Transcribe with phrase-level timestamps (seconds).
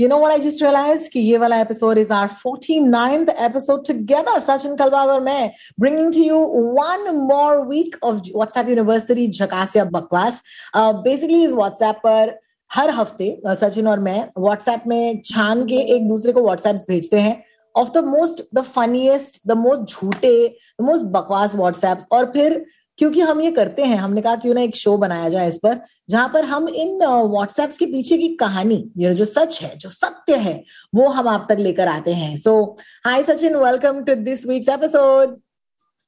[0.00, 4.38] you know I just realise कि ये वाला episode is are forty ninth episode together
[4.40, 5.50] Sachin Kalbag और मैं
[5.80, 6.38] bringing to you
[6.78, 10.42] one more week of WhatsApp university झकासिया बकवास
[10.76, 12.38] basically is WhatsApp पर
[12.70, 17.20] हर हफ़्ते uh, Sachin और मैं व्हाट्सएप में छान के एक दूसरे को व्हाट्सएप भेजते
[17.20, 17.42] हैं
[17.74, 20.36] of the most the funniest the most झूठे
[20.80, 22.64] मोस्ट बकवास व्हाट्सएप और फिर
[22.98, 25.78] क्योंकि हम ये करते हैं हमने कहा क्यों ना एक शो बनाया जाए इस पर
[26.10, 30.36] जहाँ पर हम इन व्हाट्सएप के पीछे की कहानी ये जो सच है जो सत्य
[30.36, 30.62] है
[30.94, 32.76] वो हम आप तक लेकर आते हैं। So
[33.06, 35.36] hi Sachin welcome to this week's episode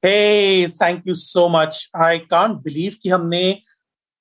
[0.05, 3.59] hey thank you so much I can't believe कि हमने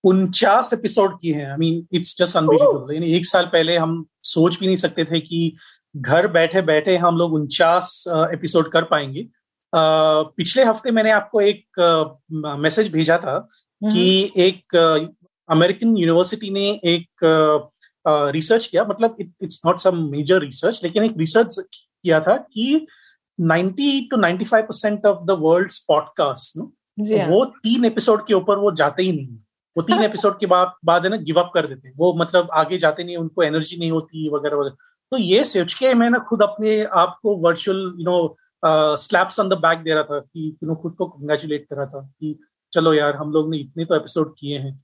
[0.04, 4.60] उनचास एपिसोड किए हैं। I mean it's just unbelievable यानी एक साल पहले हम सोच
[4.60, 5.56] भी नहीं सकते थे कि
[5.96, 8.04] घर बैठे बैठे हम लोग उनचास
[8.34, 9.28] एपिसोड कर पाएँगे।
[9.76, 11.66] पिछले हफ़्ते मैंने आपको एक
[12.32, 13.48] मैसेज भेजा था
[13.84, 14.76] कि एक
[15.50, 17.08] अमेरिकन यूनिवर्सिटी ने एक
[18.08, 21.60] रिसर्च किया मतलब it's not some major research लेकिन एक रिसर्च
[22.04, 22.88] किया था कि
[23.42, 26.58] 90 to 95 percent of the world podcast
[27.00, 29.28] वो तीन एपिसोड के ऊपर वो जाते ही नहीं
[29.78, 32.50] वो तीन एपिसोड के बाद बाद है ना गिव अप कर देते हैं। वो मतलब
[32.54, 34.76] आगे जाते नहीं उनको एनर्जी नहीं होती वगैरह वगैरह।
[35.12, 38.38] तो ये सोच के मैं ना खुद अपने आप को virtual you know
[38.98, 41.86] slaps on the back दे रहा था कि यू नो खुद को कंग्रेचुलेट कर रहा
[41.86, 42.38] था कि,
[42.74, 44.76] चलो यार, हम लोग ने इतने तो एपिसोड किए हैं।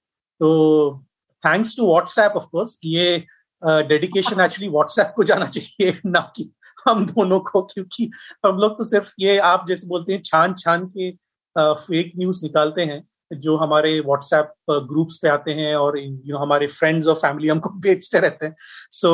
[0.41, 1.05] तो
[1.43, 3.23] thanks to WhatsApp of course ये
[3.63, 6.51] डेडिकेशन एक्चुअली व्हाट्सएप को जाना चाहिए, ना कि
[6.87, 8.09] हम दोनों को, क्योंकि
[8.45, 11.11] हम लोग तो सिर्फ़ ये, आप जैसे बोलते हैं छान छान के
[11.55, 16.67] फेक न्यूज़ निकालते हैं, जो हमारे व्हाट्सएप ग्रुप्स पे आते हैं और यू नो हमारे
[16.69, 18.55] फ्रेंड्स और फैमिली हमको बेचते रहते हैं।
[18.91, 19.11] So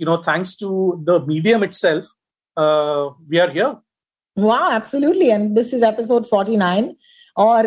[0.00, 2.06] you know thanks to the medium itself
[2.56, 3.74] we are here
[4.36, 5.30] Wow, absolutely.
[5.30, 6.94] And this is episode 49.
[7.36, 7.66] और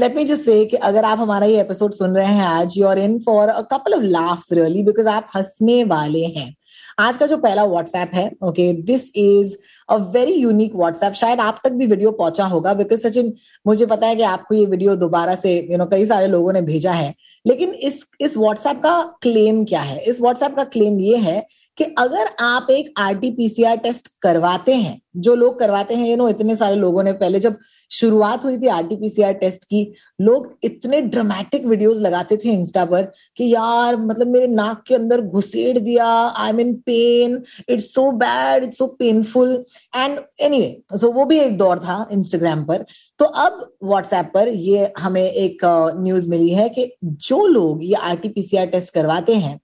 [0.00, 2.86] लेट मी जस्ट से कि अगर आप हमारा ये एपिसोड सुन रहे हैं आज you
[2.86, 6.54] are in for a couple of laughs really because आप हंसने वाले हैं
[6.98, 9.56] आज का जो पहला व्हाट्सएप है okay this is
[9.88, 13.32] a very unique WhatsApp शायद आप तक भी वीडियो पहुँचा होगा बिकॉज़ सचिन
[13.66, 16.26] मुझे पता है कि आपको ये वीडियो दोबारा से यू you नो know, कई सारे
[16.26, 17.14] लोगों ने भेजा है
[17.44, 21.46] लेकिन इस इस व्हाट्सएप का क्लेम क्या है इस व्हाट्सएप का क्लेम ये है
[21.78, 26.56] कि अगर आप एक आरटीपीसीआर टेस्ट करवाते हैं, जो लोग करवाते हैं यू नो इतने
[26.56, 27.56] सारे लोगों ने पहले जब
[27.90, 29.80] शुरुआत हुई थी आरटीपीसीआर टेस्ट की,
[30.20, 33.02] लोग इतने ड्रामेटिक वीडियोस लगाते थे इंस्टा पर
[33.36, 38.10] कि यार मतलब मेरे नाक के अंदर घुसेड़ दिया I am in pain it's so
[38.14, 39.54] bad it's so painful
[39.96, 42.84] and anyway so वो भी एक दौर था इंस्टाग्राम पर।
[43.20, 45.64] तो अब व्हाट्सएप पर ये हमें एक
[45.98, 49.58] न्यूज़ मिली है कि जो लोग ये आरटीपीसीआर टेस्ट करवाते हैं,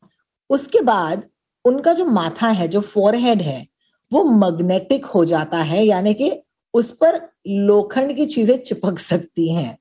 [0.51, 1.23] उसके बाद
[1.65, 3.67] उनका जो माथा है, जो फोरहेड है,
[4.13, 6.31] वो मैग्नेटिक हो जाता है, यानी कि
[6.75, 9.77] उस पर लोखंड की चीज़ें चिपक सकती हैं।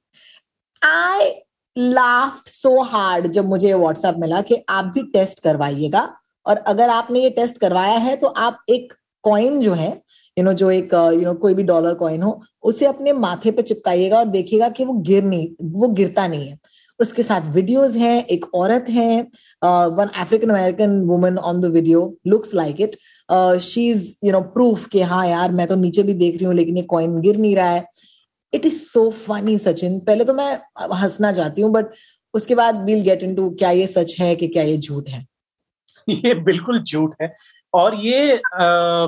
[0.82, 1.30] आई
[1.76, 6.10] लाफ्ट सो हार्ड जब मुझे व्हाट्सएप मिला कि आप भी टेस्ट करवाइएगा।
[6.46, 8.94] और अगर आपने ये टेस्ट करवाया है तो आप एक
[9.24, 9.90] कॉइन जो है
[10.38, 13.62] यू नो जो एक यू नो कोई भी डॉलर कॉइन हो, उसे अपने माथे पे
[13.62, 16.58] चिपकाइएगा और देखिएगा कि वो गिर नहीं, वो गिरता नहीं है।
[17.04, 19.22] उसके साथ वीडियोस हैं एक औरत है
[19.62, 22.96] one African American woman on the video looks like it
[23.62, 26.56] she is you know proof कि हाँ यार मैं तो नीचे भी देख रही हूँ
[26.56, 27.86] लेकिन ये कॉइन गिर नहीं रहा है।
[28.54, 30.00] It is so funny Sachin.
[30.00, 30.52] पहले तो मैं
[31.02, 31.94] हंसना चाहती हूँ बट
[32.34, 35.26] उसके बाद वील गेट इन क्या ये सच है कि क्या ये झूठ है।
[36.08, 37.34] ये बिल्कुल झूठ है।
[37.74, 39.08] और ये आ,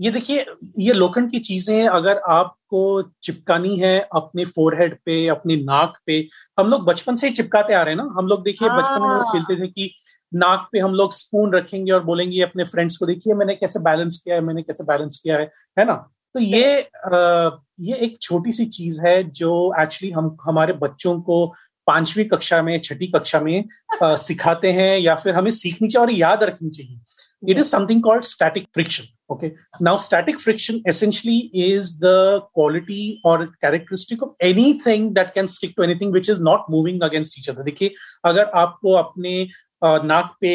[0.00, 0.46] ये देखिए
[0.78, 6.28] ये लोखंड की चीज़ें अगर आपको चिपकानी है अपने फोरहेड पे अपनी नाक पे
[6.58, 9.08] हम लोग बचपन से ही चिपकाते आ रहे हैं ना। हम लोग देखिए बचपन में
[9.08, 9.94] हाँ। खेलते थे कि
[10.34, 14.20] नाक पे हम लोग स्पून रखेंगे और बोलेंगे अपने फ्रेंड्स को देखिए मैंने कैसे बैलेंस
[14.24, 15.94] किया है मैंने कैसे बैलेंस किया है। है ना?
[16.34, 17.50] तो ये आ,
[17.80, 21.54] ये एक छोटी सी चीज़ है जो एक्चुअली हम हमारे बच्चों को
[21.86, 23.64] पांचवी कक्षा में छठी कक्षा में
[24.02, 27.00] आ, सिखाते हैं या फिर हमें सीखनी चाहिए और याद रखनी चाहिए।
[27.48, 29.04] It is something called static friction.
[29.30, 29.50] Okay.
[29.80, 35.82] Now, static friction essentially is the quality or characteristic of anything that can stick to
[35.82, 37.64] anything which is not moving against each other.
[37.64, 37.94] देखिए,
[38.24, 39.48] अगर आपको अपने
[39.82, 40.54] नाक पे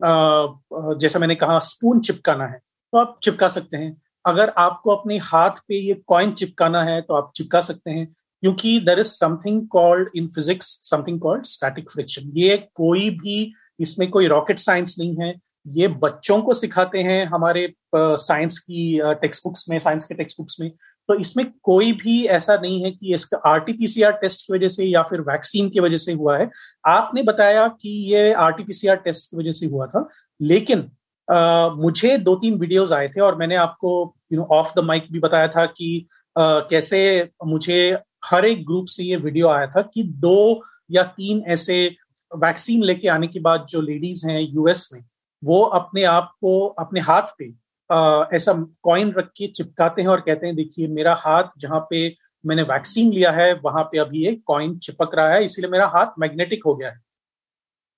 [0.00, 5.60] जैसा मैंने कहा स्पून चिपकाना है तो आप चिपका सकते हैं। अगर आपको अपने हाथ
[5.68, 8.06] पे ये कॉइन चिपकाना है तो आप चिपका सकते हैं,
[8.42, 14.10] क्योंकि there is something called in physics something called static friction ये कोई भी, इसमें
[14.10, 15.34] कोई रॉकेट साइंस नहीं है।
[15.66, 20.60] ये बच्चों को सिखाते हैं हमारे साइंस की टेक्स्ट बुक्स में साइंस के टेक्स्ट बुक्स
[20.60, 20.70] में।
[21.08, 25.02] तो इसमें कोई भी ऐसा नहीं है कि इसका आरटीपीसीआर टेस्ट की वजह से या
[25.02, 26.48] फिर वैक्सीन की वजह से हुआ है।
[26.86, 30.08] आपने बताया कि ये आरटीपीसीआर टेस्ट की वजह से हुआ था
[30.40, 30.90] लेकिन
[31.28, 33.92] आ, मुझे दो तीन वीडियोस आए थे और मैंने आपको
[34.32, 36.06] you know of the mic भी बताया था कि
[36.36, 37.78] आ, कैसे मुझे
[38.24, 41.84] हर एक ग्रुप से ये वीडियो आया था कि दो या तीन ऐसे
[42.32, 45.02] वैक्सीन लेके आने के बाद जो लेडीज़ हैं यूएस में
[45.44, 47.52] वो अपने आप को अपने हाथ पे
[47.90, 48.52] आ, ऐसा
[48.82, 53.12] कॉइन रख के चिपकाते हैं और कहते हैं देखिए मेरा हाथ जहाँ पे मैंने वैक्सीन
[53.12, 56.74] लिया है वहाँ पे अभी एक कॉइन चिपक रहा है इसीलिए मेरा हाथ मैग्नेटिक हो
[56.74, 57.00] गया है।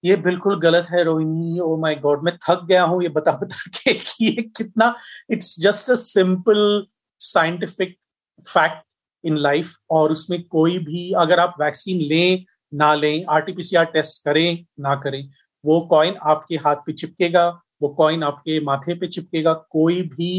[0.04, 3.56] ये बिल्कुल गलत है रोहिणी। ओ माय गॉड मैं थक गया हूँ ये बता बता
[3.75, 4.94] के कि ये कितना
[5.31, 6.87] it's just a simple
[7.20, 7.96] scientific
[8.44, 8.84] fact
[9.25, 12.44] in life और उसमें कोई भी अगर आप वैक्सीन लें
[12.75, 15.22] ना लें आरटीपीसीआर टेस्ट करें ना करें
[15.66, 17.48] वो कॉइन आपके हाथ पे चिपकेगा
[17.82, 20.30] वो कॉइन आपके माथे पे चिपकेगा कोई भी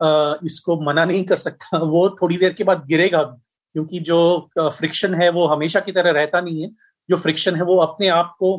[0.00, 3.40] आ, इसको मना नहीं कर सकता। वो थोड़ी देर के बाद गिरेगा भी
[3.74, 4.18] क्योंकि जो
[4.58, 6.70] फ्रिक्शन है वो हमेशा की तरह रहता नहीं है।
[7.08, 8.50] जो फ्रिक्शन है वो अपने आप को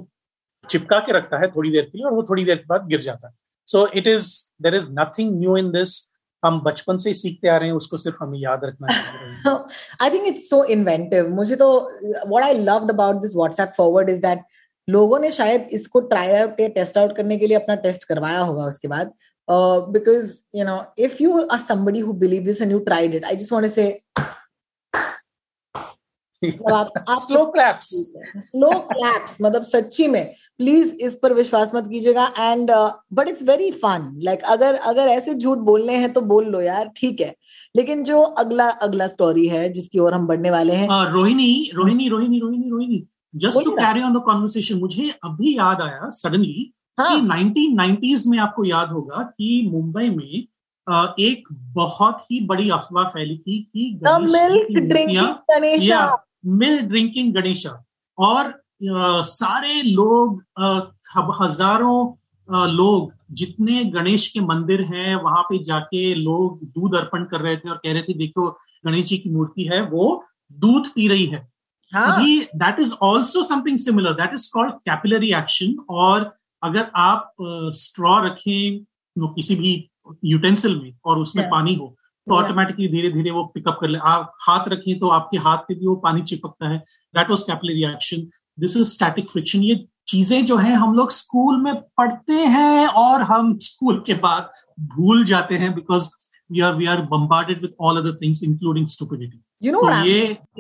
[0.70, 3.02] चिपका के रखता है थोड़ी देर के लिए और वो थोड़ी देर के बाद गिर
[3.02, 3.34] जाता है।
[3.70, 6.02] So it is there is nothing new in this
[6.44, 9.56] हम बचपन से सीखते आ रहे हैं उसको सिर्फ़ हमें याद रखना
[10.02, 11.70] I think it's so inventive मुझे तो
[12.04, 14.42] what I loved about this WhatsApp forward is that
[14.88, 18.40] लोगों ने शायद इसको ट्राई आउट या टेस्ट आउट करने के लिए अपना टेस्ट करवाया
[18.40, 19.12] होगा उसके बाद।
[19.48, 23.36] Because you know if you are somebody who believe this and you tried it I
[23.36, 23.88] just want to say
[26.72, 27.88] आप, स्लो क्लैप्स
[28.48, 30.26] स्लो क्लैप्स मतलब सच्ची में।
[30.58, 32.72] प्लीज़ इस पर विश्वास मत कीजिएगा and
[33.14, 36.92] but it's very fun like अगर अगर ऐसे झूठ बोलने हैं तो बोल लो यार
[36.98, 37.34] ठीक है।
[37.76, 42.40] लेकिन जो अगला अगला स्टोरी है जिसकी ओर हम बढ़ने वाले हैं Rohini Rohini Rohini
[42.40, 43.06] Rohini Rohini.
[43.36, 47.10] Just to carry on the conversation मुझे अभी याद आया सडनली हाँ.
[47.10, 50.48] कि 1990s में आपको याद होगा कि मुंबई में
[51.20, 54.00] एक बहुत ही बड़ी अफवाह फैली थी कि
[56.46, 57.72] मिल्क ड्रिंकिंग गणेशा।
[58.18, 58.54] और
[59.26, 60.44] सारे लोग
[61.42, 67.58] हज़ारों लोग जितने गणेश के मंदिर हैं वहाँ पे जाके लोग दूध अर्पण कर रहे
[67.58, 68.50] थे और कह रहे थे देखो
[68.86, 71.48] गणेश जी की मूर्ति है वो दूध पी रही है।
[72.56, 76.32] That is also something similar that is called capillary action और
[76.64, 77.34] अगर आप
[77.74, 78.86] स्ट्रॉ uh, रखें
[79.18, 79.90] नो किसी भी
[80.26, 81.56] यूटेंसिल में और उसमें yeah.
[81.56, 81.96] पानी हो
[82.28, 85.76] तो ऑटोमेटिकली धीरे धीरे वो पिकअप कर ले। आप हाथ रखें तो आपके हाथ पे
[85.76, 86.78] भी वो पानी चिपकता है।
[87.16, 88.28] That was capillary action
[88.60, 93.22] this is static friction ये चीज़ें जो है हम लोग स्कूल में पढ़ते हैं और
[93.22, 94.50] हम स्कूल के बाद
[94.80, 96.10] भूल जाते हैं because
[96.52, 99.82] we are we are bombarded with all other things including stupidity you know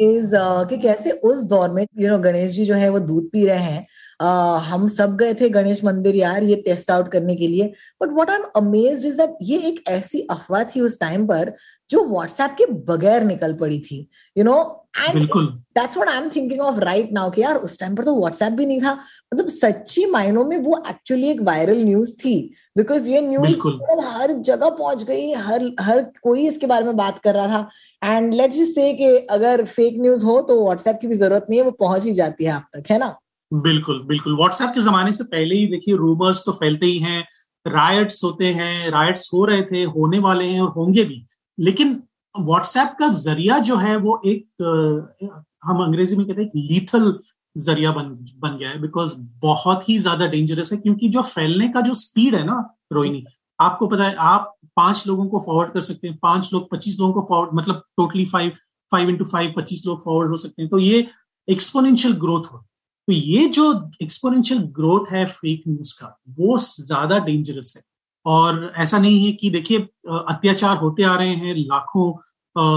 [0.02, 0.36] is
[0.70, 3.30] कि कैसे उस दौर में you you know know, Ganesh ji जो है वो दूध
[3.32, 3.86] पी रहे हैं।
[4.24, 8.14] Uh, हम सब गए थे गणेश मंदिर यार ये टेस्ट आउट करने के लिए। But
[8.14, 11.54] what I am amazed is that ये एक ऐसी अफवाह थी उस टाइम पर
[11.90, 14.08] जो व्हाट्सएप के बगैर निकल पड़ी थी
[14.38, 14.58] you know
[14.98, 18.16] and that's what I am thinking of right now कि यार उस टाइम पर तो
[18.20, 18.94] व्हाट्सएप भी नहीं था।
[19.34, 22.38] मतलब सच्ची मायनों में वो एक्चुअली एक वायरल न्यूज़ थी।
[22.78, 23.60] बिकॉज़ ये न्यूज़
[24.06, 27.70] हर जगह पहुँच गई हर हर कोई इसके बारे में बात कर रहा था।
[28.06, 31.60] एंड लेट्स जस्ट से कि अगर फेक न्यूज़ हो तो व्हाट्सएप की भी ज़रूरत नहीं
[31.60, 33.16] है, वो पहुँच ही जाती है आप तक, है ना?
[33.52, 37.24] बिल्कुल बिल्कुल। व्हाट्सएप के जमाने से पहले ही देखिए रूमर्स तो फैलते ही हैं
[37.66, 41.26] रायट्स होते हैं रायट्स हो रहे थे, होने वाले हैं और होंगे भी।
[41.58, 42.02] लेकिन
[42.36, 45.32] व्हाट्सएप का ज़रिया जो है, वो एक
[45.66, 47.18] हम अंग्रेज़ी में कहते हैं लीथल
[47.56, 48.10] ज़रिया बन
[48.40, 52.36] बन गया है बिकॉज़ बहुत ही ज़्यादा डेंजरस है, क्योंकि जो फैलने का जो स्पीड
[52.36, 52.58] है ना,
[52.94, 53.24] रोहिणी,
[53.60, 57.14] आपको पता है, आप पाँच लोगों को फॉरवर्ड कर सकते हैं, पाँच लोग, पच्चीस लोगों
[57.14, 58.52] को फॉरवर्ड मतलब totally five
[58.92, 61.08] five into five पच्चीस लोग फॉरवर्ड हो सकते हैं। तो ये
[61.48, 63.64] एक्सपोनेंशियल ग्रोथ हो। तो ये जो
[64.02, 67.84] एक्सपोनेंशियल ग्रोथ है फेक न्यूज़ का, वो ज़्यादा डेंजरस है।
[68.26, 69.80] और ऐसा नहीं है कि देखिए
[70.10, 72.12] अत्याचार होते आ रहे हैं लाखों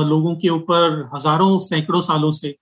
[0.09, 2.55] लोगों के ऊपर, हज़ारों, सैकड़ों सालों से।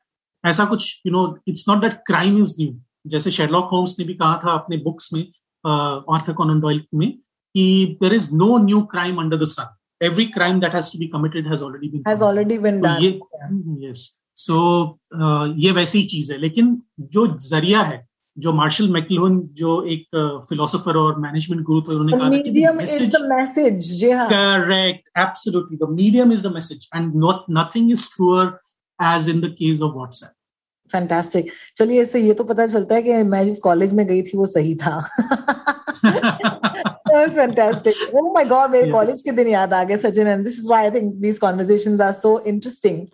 [0.45, 2.75] ऐसा कुछ you know it's not that crime is new
[3.07, 5.23] जैसे शेडलॉक होम्स ने भी कहा था अपने बुक्स में
[5.64, 7.12] आर्थर डॉयल में
[7.56, 11.08] कि there is no new crime under the sun every crime that has to be
[11.08, 13.02] committed has already been has already been done.
[13.02, 13.20] ये,
[13.80, 14.18] yes.
[14.34, 18.04] So uh, ये वैसी ही चीज़ है। लेकिन जो ज़रिया है
[18.36, 23.20] जो मार्शल मैकलोन जो एक फिलोसोफर और मैनेजमेंट गुरु थे उन्होंने कहा मीडियम इज़ द
[23.28, 28.58] मैसेज जी हाँ। Correct absolutely the medium is the message and not nothing is truer
[28.98, 30.32] as in the case of WhatsApp
[30.90, 34.38] fantastic चलिए इससे ये तो पता चलता है कि मैं जिस कॉलेज में गई थी
[34.38, 35.00] वो सही था।
[37.16, 40.68] फैंटास्टिक ओह माय गॉड मेरे कॉलेज के दिन याद आ गए Sachin and this is
[40.68, 43.06] why I think these conversations are so interesting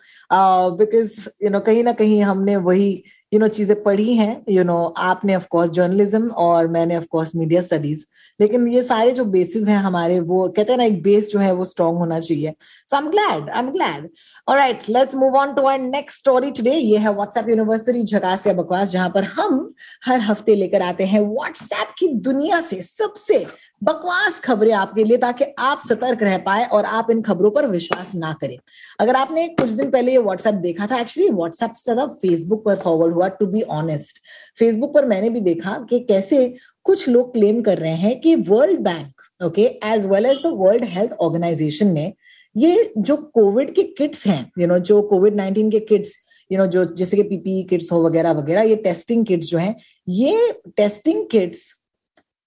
[0.79, 2.91] because you know कहीं ना कहीं हमने वही
[3.35, 7.37] यू नो चीज़ें पढ़ी हैं यू नो आपने ऑफ़ कोर्स जर्नलिज्म और मैंने ऑफ़ कोर्स
[7.37, 8.05] मीडिया स्टडीज़
[8.41, 11.53] लेकिन ये सारे जो बेसिस हैं हमारे वो कहते हैं ना एक बेस जो है
[11.53, 12.53] वो स्ट्रॉन्ग होना चाहिए.
[12.89, 14.09] So I am glad I am glad
[14.49, 18.53] alright let's move on to our next story today ये है व्हाट्सएप यूनिवर्सिटी झकास या
[18.53, 19.73] बकवास जहाँ पर हम
[20.07, 23.45] हर हफ़्ते लेकर आते हैं व्हाट्सएप की दुनिया से सबसे
[23.83, 28.15] बकवास खबरें आपके लिए ताकि आप सतर्क रह पाए और आप इन खबरों पर विश्वास
[28.15, 28.57] ना करें।
[29.01, 32.77] अगर आपने कुछ दिन पहले ये व्हाट्सएप देखा था एक्चुअली व्हाट्सएप से ज़्यादा फेसबुक पर
[32.77, 34.21] फॉरवर्ड हुआ टू बी ऑनेस्ट
[34.59, 36.47] फेसबुक पर मैंने भी देखा कि कैसे
[36.87, 40.85] कुछ लोग क्लेम कर रहे हैं कि World Bank okay as well as the World
[40.89, 42.13] Health Organization ने
[42.57, 46.17] ये जो कोविड के किट्स हैं यू नो जो कोविड नाइनटीन के किट्स
[46.51, 49.75] यू नो जो, जैसे कि पीपीई किट्स हो वगैरह वगैरह ये टेस्टिंग किट्स जो हैं,
[50.09, 51.73] ये टेस्टिंग किट्स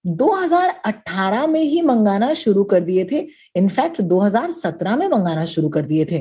[0.07, 3.19] 2018 में ही मंगाना शुरू कर दिए थे।
[3.55, 6.15] इनफैक्ट 2017 में मंगाना शुरू कर दिए थे।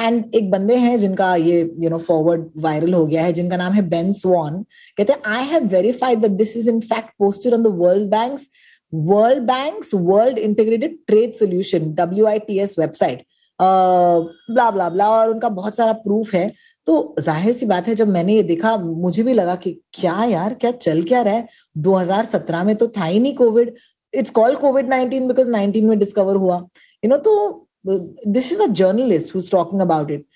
[0.00, 3.72] एंड एक बंदे हैं जिनका ये यू नो फॉरवर्ड वायरल हो गया है, जिनका नाम
[3.72, 4.62] है बेन स्वॉन
[4.98, 8.48] कहते हैं I have verified that this is in fact posted on the World Bank's
[8.92, 13.24] World Bank's World Integrated Trade Solution W I T S website
[13.58, 16.50] blah blah blah और उनका बहुत सारा प्रूफ है।
[16.88, 20.54] तो ज़ाहिर सी बात है, जब मैंने ये देखा, मुझे भी लगा कि क्या यार,
[20.54, 21.48] क्या चल क्या रहा है?
[21.76, 23.74] 2017 में तो था ही नहीं COVID.
[24.14, 26.56] It's called COVID 19 because 19 में डिस्कवर हुआ।
[27.02, 30.26] यू नो तो this is a journalist who talking about it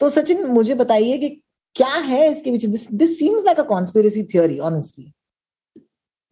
[0.00, 1.28] तो सचिन, मुझे बताइए कि
[1.76, 2.66] क्या है इसके पीछे?
[2.68, 5.12] This this seems like a conspiracy theory honestly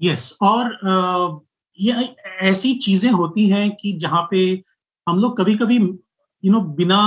[0.01, 1.43] yes और
[1.79, 2.09] ये
[2.51, 4.45] ऐसी चीज़ें होती हैं कि जहाँ पे
[5.07, 7.01] हम लोग कभी कभी यू नो बिना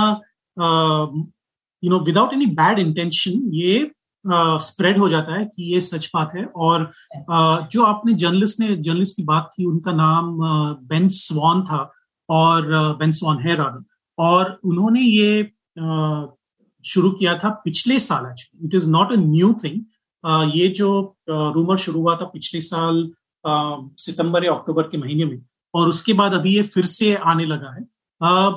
[1.84, 3.90] you know without any bad intention ये
[4.26, 8.60] स्प्रेड uh, हो जाता है कि ये सच बात है। और uh, जो आपने जर्नलिस्ट
[8.60, 10.38] ने जर्नलिस्ट की बात की उनका नाम
[10.88, 11.92] बेन uh, स्वॉन था
[12.30, 12.66] और
[12.98, 13.84] बेन स्वॉन है राधन
[14.18, 16.26] और उन्होंने ये uh,
[16.84, 19.84] शुरू किया था पिछले साल actually it is not a new thing
[20.56, 23.02] ये जो रूमर uh, शुरू हुआ था पिछले साल
[23.44, 25.40] uh, सितंबर या अक्टूबर के महीने में
[25.74, 27.82] और उसके बाद अभी ये फिर से आने लगा है।
[28.22, 28.52] uh,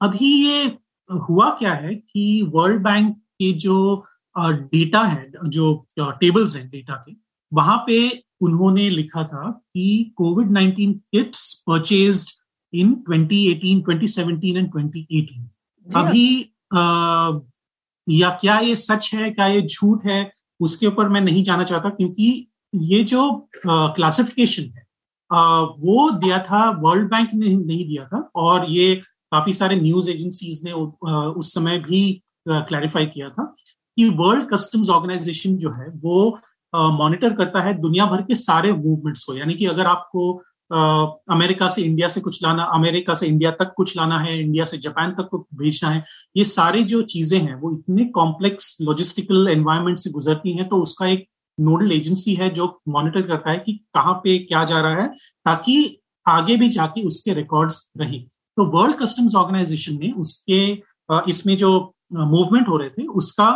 [0.00, 0.78] अभी ये
[1.10, 7.14] हुआ क्या है कि वर्ल्ड बैंक के जो डेटा है जो टेबल्स हैं डेटा के
[7.52, 8.00] वहाँ पे
[8.42, 12.26] उन्होंने लिखा था कि COVID 19 kits purchase
[12.72, 16.26] in 2018, 2017 and 2018 अभी
[16.74, 17.40] आ,
[18.06, 20.20] या क्या ये सच है क्या ये झूठ है
[20.60, 22.30] उसके ऊपर मैं नहीं जाना चाहता क्योंकि
[22.74, 24.86] ये जो क्लासिफिकेशन है
[25.30, 30.10] आ, वो दिया था वर्ल्ड बैंक ने नहीं दिया था और ये काफ़ी सारे न्यूज़
[30.10, 32.02] एजेंसीज ने उस समय भी
[32.48, 33.44] क्लैरिफाई किया था
[33.98, 36.38] कि वर्ल्ड कस्टम्स ऑर्गेनाइजेशन जो है, वो
[36.72, 40.32] मॉनिटर करता है दुनिया भर के सारे मूवमेंट्स को। यानी कि अगर आपको
[40.70, 44.78] अमेरिका से इंडिया से कुछ लाना, अमेरिका से इंडिया तक कुछ लाना है इंडिया से
[44.78, 46.04] जापान तक को भेजना है,
[46.36, 51.06] ये सारी जो चीज़ें हैं, वो इतने कॉम्प्लेक्स लॉजिस्टिकल एनवायरमेंट से गुजरती हैं तो उसका
[51.06, 51.26] एक
[51.58, 55.08] नोडल एजेंसी है जो मॉनिटर करता है कि कहाँ पे क्या जा रहा है,
[55.46, 58.18] ताकि आगे भी जाके उसके रिकॉर्ड्स रहे।
[58.60, 60.60] तो वर्ल्ड कस्टम्स ऑर्गेनाइजेशन ने उसके
[61.30, 61.68] इसमें जो
[62.12, 63.48] मूवमेंट हो रहे थे, उसका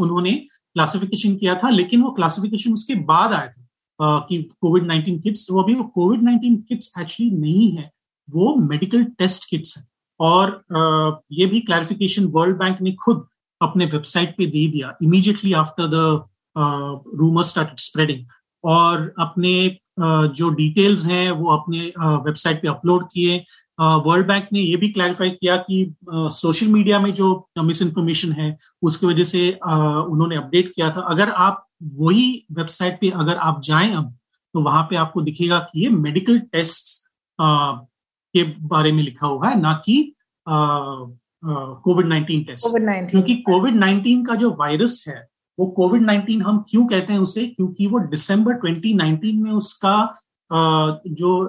[0.00, 5.46] उन्होंने क्लासिफिकेशन किया था, लेकिन वो क्लासिफिकेशन उसके बाद आया था कि कोविड नाइन्टीन किट्स
[5.50, 7.90] वो अभी वो कोविड नाइन्टीन किट्स एक्चुअली नहीं है,
[8.28, 9.84] वो मेडिकल टेस्ट किट्स है।
[10.20, 10.62] और
[11.32, 13.26] ये भी क्लैरिफिकेशन वर्ल्ड बैंक ने खुद
[13.60, 16.24] अपने वेबसाइट पे दे दिया immediately after the
[17.20, 18.26] rumour started spreading
[18.64, 23.44] और अपने जो डिटेल्स हैं, वो अपने वेबसाइट पे अपलोड किए
[23.80, 28.56] वर्ल्ड बैंक ने यह भी क्लैरिफाई किया कि सोशल मीडिया में जो मिस इन्फॉर्मेशन है
[28.82, 33.94] उसकी वजह से उन्होंने अपडेट किया था। अगर आप वही वेबसाइट पे अगर आप जाएँ
[33.94, 34.14] अब
[34.54, 37.06] तो वहाँ पे आपको दिखेगा कि ये मेडिकल टेस्ट
[37.40, 40.14] के बारे में लिखा हुआ है ना कि
[40.48, 42.66] कोविड नाइन्टीन टेस्ट
[43.10, 45.26] क्योंकि कोविड नाइन्टीन का जो वायरस है
[45.58, 47.46] वो कोविड नाइन्टीन हम क्यों कहते हैं उसे?
[47.46, 50.14] क्योंकि वो दिसंबर 2019 में उसका
[50.52, 51.48] जो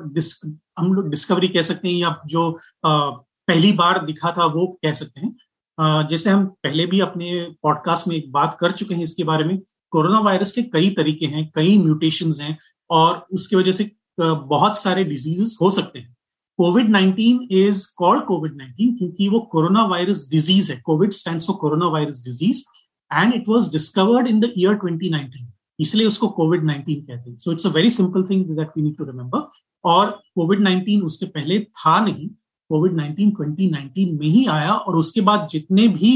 [0.81, 2.51] हम लोग डिस्कवरी कह सकते हैं या जो
[2.85, 7.31] पहली बार दिखा था वो कह सकते हैं। जैसे हम पहले भी अपने
[7.63, 9.57] पॉडकास्ट में एक बात कर चुके हैं इसके बारे में,
[9.93, 12.57] कोरोना वायरस के कई तरीके हैं, कई म्यूटेशंस हैं
[12.89, 16.15] और उसकी वजह से बहुत सारे डिजीजेस हो सकते हैं।
[16.59, 21.55] COVID nineteen is called COVID nineteen क्योंकि वो कोरोना वायरस डिज़ीज़ है। COVID stand for
[21.55, 22.63] corona virus disease
[23.11, 25.47] and it was discovered in the year 2019
[25.79, 28.97] इसलिए उसको कोविड नाइनटीन कहते हैं। So it's a very simple thing that we need
[28.97, 29.49] to remember
[29.83, 32.27] और COVID nineteen उसके पहले था नहीं
[32.69, 36.13] कोविड नाइनटीन ट्वेंटी नाइनटीन में ही आया और उसके बाद जितने भी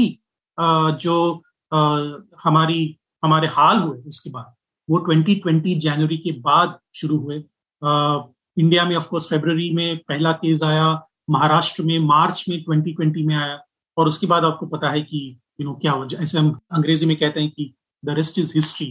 [0.58, 1.42] जो
[2.44, 4.54] हमारी, हमारे हाल हुए उसके बाद,
[4.88, 7.42] वो 2020 जनवरी के बाद शुरू हुए।
[8.56, 10.92] इंडिया में ऑफ़ कोर्स फेब्रवरी में पहला केस आया,
[11.30, 13.58] महाराष्ट्र में मार्च में 2020 में आया
[13.96, 17.16] और उसके बाद आपको पता है कि यू नो क्या हो ऐसे हम अंग्रेज़ी में
[17.16, 18.86] कहते हैं कि the rest is history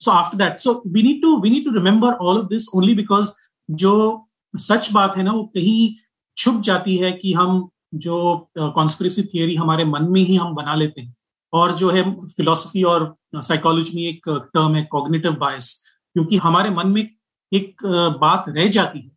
[0.00, 2.94] so after that so we need to we need to remember all of this only
[2.94, 3.32] because
[3.72, 5.94] जो सच बात है ना, वो कहीं
[6.36, 11.00] छुप जाती है कि हम जो कॉन्स्पिरसी थियोरी हमारे मन में ही हम बना लेते
[11.00, 11.14] हैं।
[11.52, 15.72] और जो है फिलोसफी और साइकोलॉजी में एक टर्म है कॉग्निटिव बायस
[16.16, 17.08] क्योंकि हमारे मन में
[17.52, 17.84] एक
[18.20, 19.10] बात रह जाती है।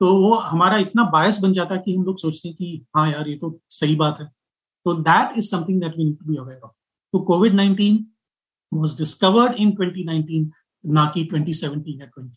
[0.00, 3.10] तो वो हमारा इतना बायस बन जाता है कि हम लोग सोचते हैं कि हाँ
[3.10, 4.26] यार, ये तो सही बात है।
[4.86, 6.72] तो that is something that we need to be aware of
[7.12, 8.04] तो COVID nineteen
[8.72, 10.50] was discovered in 2019
[10.84, 12.30] ना कि 2017 या 20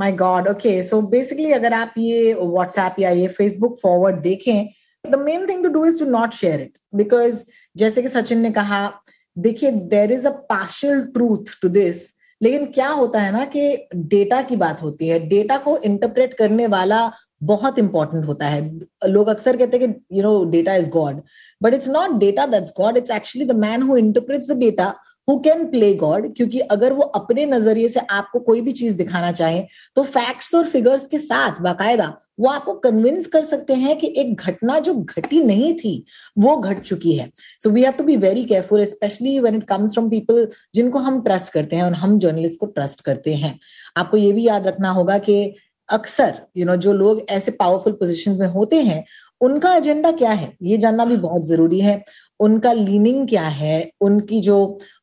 [0.00, 4.68] my God okay so basically अगर आप ये व्हाट्सएप या ये फेसबुक फॉरवर्ड देखें
[5.04, 7.42] the main thing to do is to not share it because
[7.76, 8.90] जैसे कि सचिन ने कहा,
[9.36, 12.08] देखिए there is a partial truth to this
[12.40, 16.66] लेकिन क्या होता है ना कि डेटा की बात होती है। डेटा को इंटरप्रेट करने
[16.66, 17.10] वाला
[17.42, 18.60] बहुत इंपॉर्टेंट होता है।
[19.08, 21.20] लोग अक्सर कहते हैं कि you know data is God
[21.60, 24.94] but it's not data that's God it's actually the man who interprets the data
[25.30, 29.30] who can play God क्योंकि अगर वो अपने नज़रिए से आपको कोई भी चीज़ दिखाना
[29.32, 29.60] चाहे
[29.96, 32.06] तो फैक्ट्स और फिगर्स के साथ, बाकायदा,
[32.40, 36.04] वो आपको कन्विंस कर सकते हैं कि एक घटना जो घटी नहीं थी,
[36.38, 37.30] वो घट चुकी है।
[37.62, 41.20] So we have to be very careful specially when it comes from people जिनको हम
[41.22, 43.58] ट्रस्ट करते हैं, और हम जर्नलिस्ट को ट्रस्ट करते हैं।
[43.96, 45.54] आपको ये भी याद रखना होगा कि
[45.92, 49.04] अक्सर यू नो जो लोग ऐसे पावरफुल पोजिशन में होते हैं,
[49.40, 50.52] उनका एजेंडा क्या है?
[50.62, 52.02] ये जानना भी बहुत ज़रूरी है।
[52.40, 53.90] उनका लीनिंग क्या है?
[54.00, 54.56] उनकी जो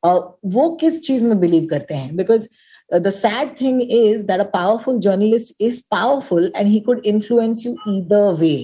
[0.06, 2.16] वो किस चीज़ में बिलीव करते हैं?
[2.16, 2.48] Because
[2.96, 7.74] the sad thing is that a powerful journalist is powerful and he could influence you
[7.94, 8.60] either way.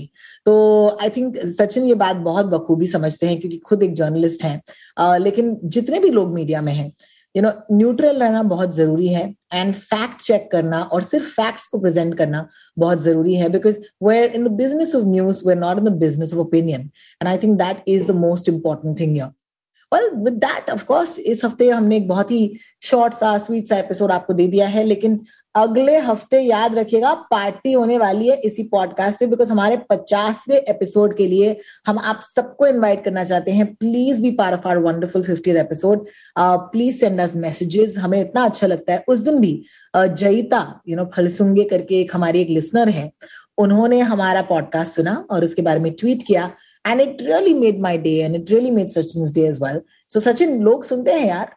[0.45, 0.53] तो
[1.01, 5.57] आई थिंक सचिन ये बात बहुत बखूबी समझते हैं क्योंकि खुद एक जर्नलिस्ट हैं। लेकिन
[5.63, 6.91] जितने भी लोग मीडिया में हैं
[7.35, 9.23] यू नो न्यूट्रल रहना बहुत ज़रूरी है
[9.53, 12.47] एंड फैक्ट चेक करना और सिर्फ़ फैक्ट्स को प्रेजेंट करना
[12.77, 16.33] बहुत ज़रूरी है because we're in the business of news we're not in the business
[16.33, 19.31] of opinion and I think that is the most important thing you're
[19.91, 22.41] well with that of course इस हफ़्ते हमने एक बहुत ही
[22.81, 25.19] शॉर्ट सा स्वीट सा episode आपको दे दिया है, लेकिन
[25.55, 31.15] अगले हफ़्ते याद रखिएगा पार्टी होने वाली है इसी पॉडकास्ट पे बिकॉज़ हमारे पचासवे एपिसोड
[31.17, 31.55] के लिए
[31.87, 36.07] हम आप सबको इनवाइट करना चाहते हैं। Please be part of our wonderful fifty episode
[36.39, 39.53] please send us messages हमें इतना अच्छा लगता है। उस दिन भी
[39.97, 43.11] uh, जयिता यू नो फलसुंगे करके एक हमारी एक लिसनर है।
[43.57, 46.51] उन्होंने हमारा पॉडकास्ट सुना और उसके बारे में ट्वीट किया।
[46.87, 50.19] And it really made my day and it really made Sachin day as well so
[50.19, 51.55] Sachin लोग सुनते हैं यार?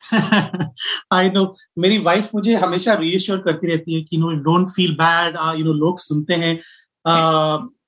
[1.12, 5.36] आई नो मेरी वाइफ मुझे हमेशा रीअश्योर करती रहती है कि no don't feel bad
[5.58, 6.54] you know लोग सुनते हैं।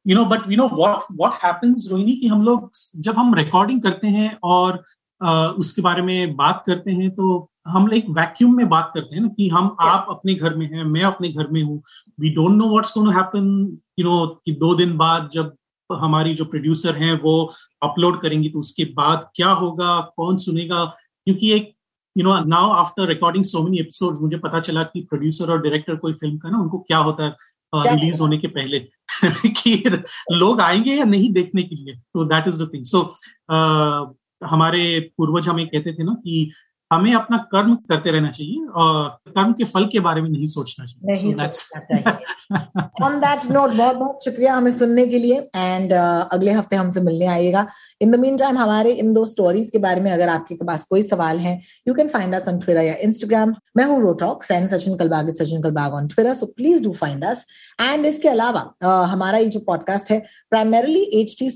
[0.07, 3.83] You know but you know what what happens Rohini कि हम लोग जब हम रिकॉर्डिंग
[3.83, 4.85] करते हैं और
[5.27, 9.23] uh, उसके बारे में बात करते हैं तो हम एक वैक्यूम में बात करते हैं
[9.23, 9.89] ना कि हम yeah.
[9.89, 11.83] आप अपने घर में हैं मैं अपने घर में हूँ।
[12.21, 15.55] We don't know what's to happen you know कि दो दिन बाद जब
[15.93, 20.85] हमारी जो प्रोड्यूसर हैं वो अपलोड करेंगी तो उसके बाद क्या होगा कौन सुनेगा?
[21.25, 21.73] क्योंकि एक
[22.19, 25.97] you know now after recording so many episode मुझे पता चला कि प्रोड्यूसर और डायरेक्टर
[25.97, 27.37] कोई फ़िल्म का ना उनको क्या होता है
[27.75, 28.79] रिलीज़ uh, होने के पहले
[29.47, 29.99] कि
[30.33, 31.95] लोग आएँगे या नहीं देखने के लिए?
[31.95, 33.15] तो that is the thing so
[34.45, 36.53] हमारे पूर्वज हमें कहते थे ना कि
[36.93, 40.87] हमें अपना कर्म करते रहना चाहिए और कर्म के फल के बारे में नहीं सोचना
[40.87, 41.33] चाहिए।
[43.05, 47.01] ऑन दैट नोट बहुत बहुत शुक्रिया हमें सुनने के लिए। एंड uh, अगले हफ़्ते हमसे
[47.01, 47.67] मिलने आइएगा।
[48.01, 51.03] इन द मीन टाइम हमारे इन दो स्टोरीज के बारे में अगर आपके पास कोई
[51.03, 54.97] सवाल है you can find us on Twitter या इंस्टाग्राम मैं हूँ रोटॉक्स and Sachin
[54.97, 57.47] Kalbag Sachin Kalbag on Twitter so please do find us
[57.81, 60.19] and इसके अलावा uh, हमारा ये जो पॉडकास्ट है
[60.51, 61.49] primarily H T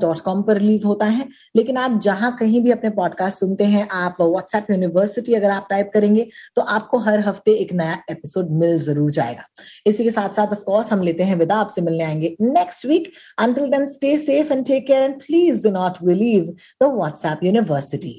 [0.00, 3.88] dot com पर रिलीज़ होता है। लेकिन आप जहाँ कहीं भी अपने पॉडकास्ट सुनते हैं
[3.88, 6.26] आप व्हाट्सएप यूनिवर्सिटी अगर आप टाइप करेंगे
[6.56, 9.44] तो आपको हर हफ़्ते एक नया एपिसोड मिल ज़रूर जाएगा।
[9.86, 13.70] इसी के साथ साथ ऑफकोर्स हम लेते हैं विदा। आपसे मिलने आएँगे next week until
[13.70, 18.16] then stay safe and take care and please do not believe the WhatsApp university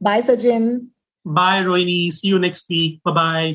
[0.00, 0.70] bye Sachin
[1.26, 3.54] bye Rohini see you next week bye